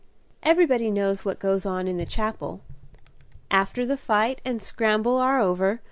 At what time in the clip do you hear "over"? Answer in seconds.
5.39-5.79